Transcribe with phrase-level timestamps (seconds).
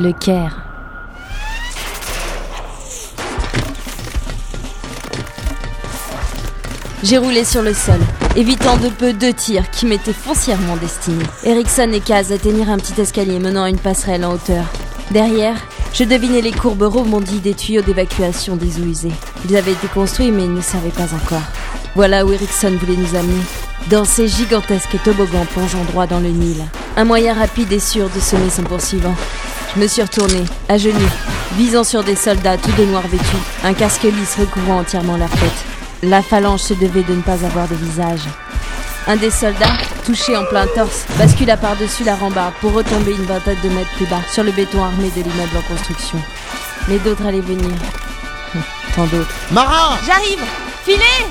[0.00, 0.56] Le Caire.
[7.02, 7.98] J'ai roulé sur le sol,
[8.34, 11.22] évitant de peu deux tirs qui m'étaient foncièrement destinés.
[11.44, 14.64] Erickson et Kaz atteignirent un petit escalier menant à une passerelle en hauteur.
[15.10, 15.56] Derrière,
[15.92, 19.12] je devinais les courbes rebondies des tuyaux d'évacuation des eaux usées.
[19.50, 21.44] Ils avaient été construits mais ils ne savaient pas encore.
[21.94, 23.42] Voilà où Erickson voulait nous amener.
[23.90, 26.64] Dans ces gigantesques toboggans plongeant droit dans le Nil.
[26.96, 29.14] Un moyen rapide et sûr de semer son poursuivant.
[29.74, 30.98] Je me suis retourné, à genoux,
[31.56, 33.24] visant sur des soldats tout de noir vêtus,
[33.62, 35.64] un casque lisse recouvrant entièrement leur tête.
[36.02, 38.22] La phalange se devait de ne pas avoir de visage.
[39.06, 43.58] Un des soldats, touché en plein torse, bascula par-dessus la rambarde pour retomber une vingtaine
[43.62, 46.18] de mètres plus bas sur le béton armé de l'immeuble en construction.
[46.88, 47.70] Mais d'autres allaient venir.
[48.96, 49.34] Tant d'autres.
[49.52, 50.40] Marin J'arrive
[50.84, 51.26] Filez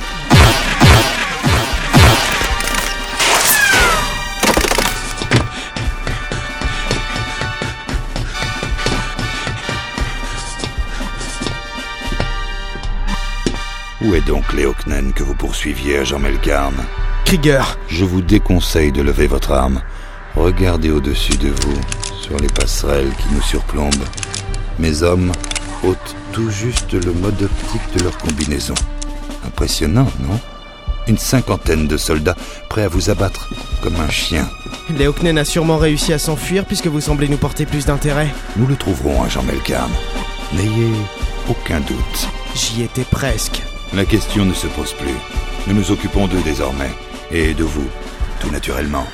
[14.01, 16.73] Où est donc Léocnen que vous poursuiviez à Jean Melkarn
[17.25, 19.81] Krieger Je vous déconseille de lever votre arme.
[20.35, 21.77] Regardez au-dessus de vous,
[22.21, 24.05] sur les passerelles qui nous surplombent.
[24.77, 25.33] Mes hommes
[25.83, 28.75] ôtent tout juste le mode optique de leur combinaison.
[29.45, 30.39] Impressionnant, non?
[31.07, 32.37] Une cinquantaine de soldats
[32.69, 33.49] prêts à vous abattre
[33.81, 34.47] comme un chien.
[34.97, 38.33] Léocnen a sûrement réussi à s'enfuir puisque vous semblez nous porter plus d'intérêt.
[38.55, 39.91] Nous le trouverons à Jean Melkarn.
[40.53, 40.93] N'ayez
[41.49, 42.27] aucun doute.
[42.55, 43.61] J'y étais presque.
[43.93, 45.15] La question ne se pose plus.
[45.67, 46.91] Nous nous occupons d'eux désormais.
[47.31, 47.87] Et de vous,
[48.39, 49.05] tout naturellement.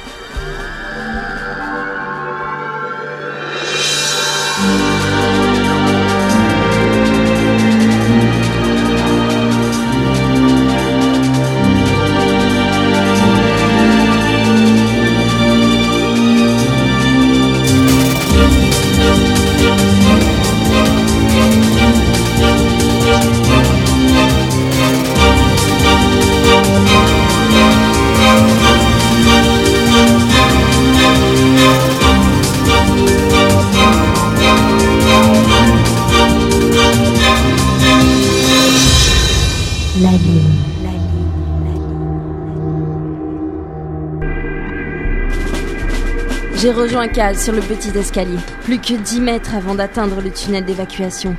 [46.57, 48.37] J'ai rejoint Kaz sur le petit escalier.
[48.63, 51.35] Plus que 10 mètres avant d'atteindre le tunnel d'évacuation.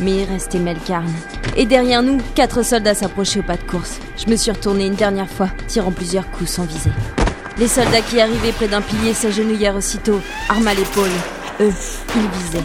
[0.00, 1.10] Mais il restait Melkarn.
[1.56, 4.00] Et derrière nous, quatre soldats s'approchaient au pas de course.
[4.16, 6.90] Je me suis retourné une dernière fois, tirant plusieurs coups sans viser.
[7.56, 11.08] Les soldats qui arrivaient près d'un pilier s'agenouillèrent aussitôt, armes à l'épaule.
[11.60, 11.72] Eux,
[12.16, 12.64] ils visaient.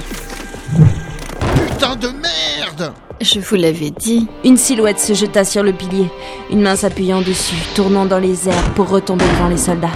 [1.67, 4.27] Putain de merde Je vous l'avais dit.
[4.43, 6.09] Une silhouette se jeta sur le pilier,
[6.49, 9.89] une main s'appuyant dessus, tournant dans les airs pour retomber devant les soldats.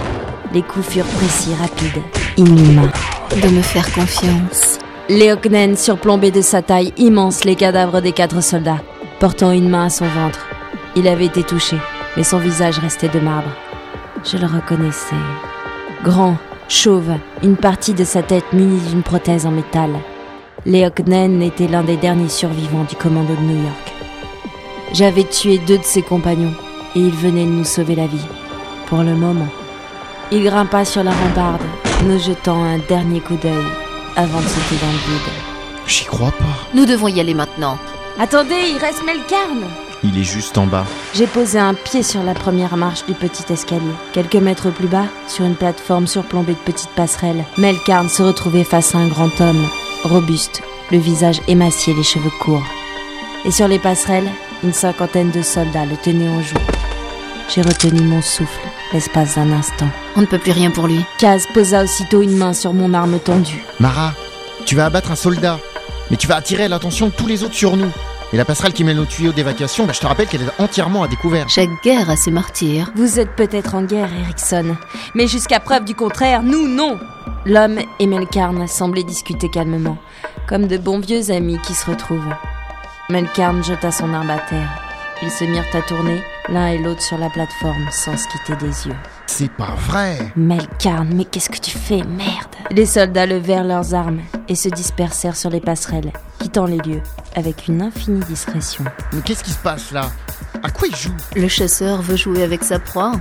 [0.58, 2.02] Les coups furent précis, rapides,
[2.36, 2.90] inhumains.
[3.30, 4.80] De me faire confiance.
[5.08, 8.82] Léocnen surplombait de sa taille immense les cadavres des quatre soldats,
[9.20, 10.48] portant une main à son ventre.
[10.96, 11.76] Il avait été touché,
[12.16, 13.52] mais son visage restait de marbre.
[14.24, 15.14] Je le reconnaissais.
[16.02, 16.36] Grand,
[16.68, 17.12] chauve,
[17.44, 19.90] une partie de sa tête munie d'une prothèse en métal.
[20.66, 23.92] Léocnen était l'un des derniers survivants du commando de New York.
[24.92, 26.54] J'avais tué deux de ses compagnons,
[26.96, 28.26] et il venait de nous sauver la vie.
[28.88, 29.46] Pour le moment.
[30.30, 31.62] Il grimpa sur la rambarde,
[32.04, 33.64] nous jetant un dernier coup d'œil
[34.14, 35.32] avant de sauter dans le vide.
[35.86, 36.44] J'y crois pas.
[36.74, 37.78] Nous devons y aller maintenant.
[38.18, 39.64] Attendez, il reste Melkarn
[40.04, 40.84] Il est juste en bas.
[41.14, 43.80] J'ai posé un pied sur la première marche du petit escalier.
[44.12, 48.94] Quelques mètres plus bas, sur une plateforme surplombée de petites passerelles, Melkarn se retrouvait face
[48.94, 49.66] à un grand homme,
[50.04, 50.62] robuste,
[50.92, 52.66] le visage émacié, les cheveux courts.
[53.46, 54.28] Et sur les passerelles,
[54.62, 56.77] une cinquantaine de soldats le tenaient en joue.
[57.48, 58.60] J'ai retenu mon souffle,
[58.92, 59.88] l'espace d'un instant.
[60.16, 61.00] On ne peut plus rien pour lui.
[61.18, 63.64] Kaz posa aussitôt une main sur mon arme tendue.
[63.80, 64.12] Mara,
[64.66, 65.58] tu vas abattre un soldat.
[66.10, 67.90] Mais tu vas attirer l'attention de tous les autres sur nous.
[68.32, 71.02] Et la passerelle qui mène au tuyau d'évacuation, bah, je te rappelle qu'elle est entièrement
[71.02, 71.48] à découvert.
[71.48, 72.90] Chaque guerre a ses martyrs.
[72.94, 74.76] Vous êtes peut-être en guerre, Erickson,
[75.14, 76.98] mais jusqu'à preuve du contraire, nous non
[77.46, 79.96] L'homme et Melkarn semblaient discuter calmement,
[80.46, 82.34] comme de bons vieux amis qui se retrouvent.
[83.08, 84.82] Melkarn jeta son arme à terre.
[85.22, 88.86] Ils se mirent à tourner, l'un et l'autre sur la plateforme, sans se quitter des
[88.88, 88.96] yeux.
[89.26, 90.32] C'est pas vrai.
[90.36, 92.54] Melkarn, mais qu'est-ce que tu fais, merde?
[92.70, 97.02] Les soldats levèrent leurs armes et se dispersèrent sur les passerelles, quittant les lieux
[97.34, 98.84] avec une infinie discrétion.
[99.12, 100.10] Mais qu'est-ce qui se passe là?
[100.62, 101.14] À quoi il joue?
[101.36, 103.12] Le chasseur veut jouer avec sa proie.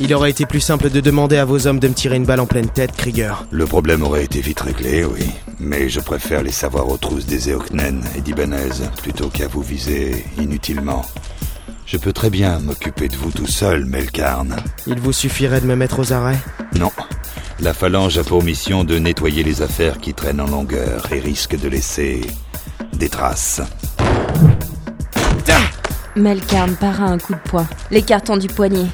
[0.00, 2.40] Il aurait été plus simple de demander à vos hommes de me tirer une balle
[2.40, 3.46] en pleine tête, Krieger.
[3.52, 5.30] Le problème aurait été vite réglé, oui.
[5.60, 8.70] Mais je préfère les savoir aux trousses des Eoknen et d'Ibanez
[9.00, 11.02] plutôt qu'à vous viser inutilement.
[11.86, 14.56] Je peux très bien m'occuper de vous tout seul, Melkarn.
[14.86, 16.38] Il vous suffirait de me mettre aux arrêts
[16.76, 16.90] Non,
[17.60, 21.60] La phalange a pour mission de nettoyer les affaires qui traînent en longueur et risquent
[21.60, 22.22] de laisser
[22.94, 23.60] des traces.
[26.16, 28.86] Melkarn para un coup de poing, l'écartant du poignet.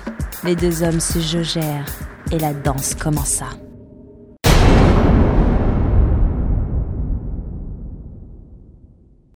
[0.43, 1.85] Les deux hommes se jaugèrent
[2.31, 3.47] et la danse commença.